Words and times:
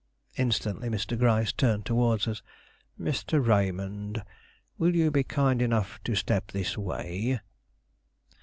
Instantly 0.35 0.89
Mr. 0.89 1.15
Gryce 1.15 1.53
turned 1.53 1.85
towards 1.85 2.27
us. 2.27 2.41
"Mr. 2.99 3.33
Raymond, 3.45 4.23
will 4.79 4.95
you 4.95 5.11
be 5.11 5.23
kind 5.23 5.61
enough 5.61 5.99
to 6.05 6.15
step 6.15 6.51
this 6.53 6.75
way?" 6.75 7.39